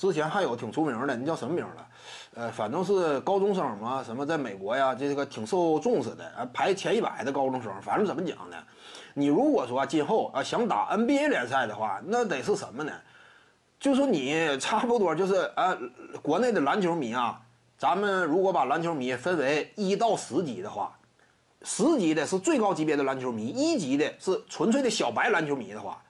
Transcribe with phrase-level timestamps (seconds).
[0.00, 1.86] 之前还有挺出名的，你叫什么名了？
[2.34, 7.70] 呃，反正是高中生嘛，什么在美国呀，这个挺受重视的，啊，排前一百的高中生。
[7.82, 8.56] 反正怎么讲呢？
[9.12, 12.90] 你如果说今后啊想打 NBA 联赛的话，那得是什么呢？
[13.78, 15.76] 就说你差不多就是啊，
[16.22, 17.38] 国内的篮球迷啊，
[17.76, 20.96] 咱们如果把篮球迷分为一到十级的话，
[21.62, 26.02] 十级的是最高级别的篮球迷，一级的是纯粹的小白篮球迷的话。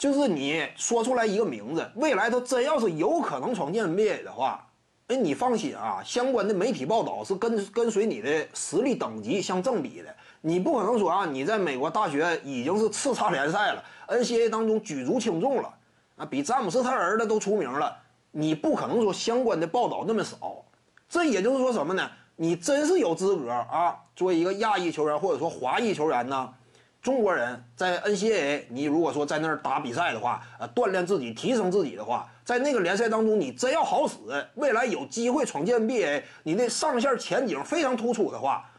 [0.00, 4.66] 就是你说出来一个名字，未来他真要是有可能闯进 NBA 的话，
[5.08, 10.08] 哎，你放心啊，相关的媒体报道是跟跟随你的实力等级相正比的。
[10.40, 15.70] 你不可能说啊，你在美国大学已经是叱咤联赛了，NCAA 当中举足轻重了，
[16.16, 17.94] 啊，比詹姆斯他儿子都出名了，
[18.30, 20.64] 你不可能说相关的报道那么少。
[21.10, 22.10] 这也就是说什么呢？
[22.36, 26.54] 你真是有资格啊，作为一个亚裔球员或者说华裔球员呢？
[27.02, 34.16] 中国人在 NCAA，你如果说在那儿打比赛的话，呃，锻炼自己、提升自己的话，在那个联赛当中，你真要好使，
[34.56, 38.70] 未来有机会闯进 NBA，你的上线前景非常突出的话，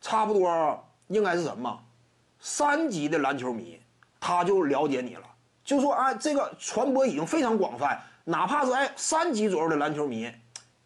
[0.00, 1.80] 差不多应该是什么？
[2.40, 3.80] 三级的篮球迷
[4.18, 5.22] 他就了解你了，
[5.64, 10.28] 就说啊，这个传播已经非常广泛，哪怕是哎三级左右的篮球迷，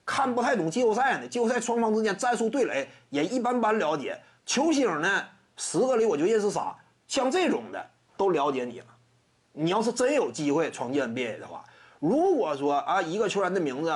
[0.04, 5.24] 看不太懂季后赛呢，季后赛双方之间战术对垒也一般般了解，球星呢？
[5.56, 6.74] 十个里我就认识仨，
[7.08, 7.84] 像这种的
[8.16, 8.86] 都了解你了。
[9.52, 11.64] 你要是真有机会闯进 NBA 的话，
[11.98, 13.90] 如果说啊一个球员的名字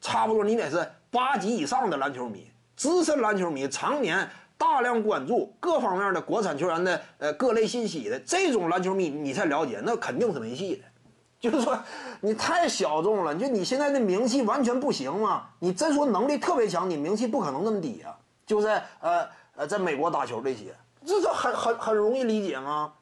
[0.00, 10.82] 差不多你得是八级以上的篮球迷、资深篮球迷，常年大量关注各方面的国产球员的呃各类信息的这种篮球迷，你才了解，那肯定是没戏的。
[11.40, 11.78] 就是说
[12.20, 15.46] 你太小众了，就你现在的名气完全不行嘛。
[15.60, 18.16] 你真说能力特别强，你名气不可能那么低啊。
[18.46, 20.74] 就在呃呃在美国打球这些。
[21.06, 22.92] 这这很很很容易理解吗？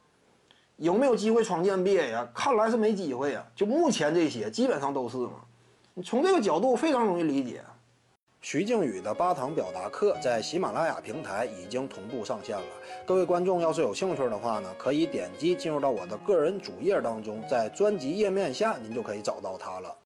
[0.77, 2.29] 有没有机会闯建 NBA 呀？
[2.35, 3.45] 看来是没机会呀。
[3.55, 5.41] 就目前这些，基本上都是嘛。
[5.95, 7.63] 你从这个角度非常容易理解。
[8.41, 12.65] 徐静宇的八堂表达课在喜马拉雅平台已经同步上线了。
[13.07, 19.97] 各位观众要是有兴趣的话呢，可以点击进入到我的个人主页当中，在专辑页面下您就可以找到它了。